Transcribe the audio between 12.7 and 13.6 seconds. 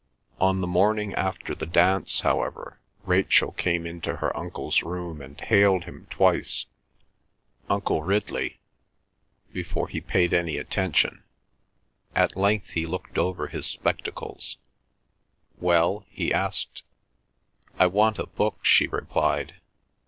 he looked over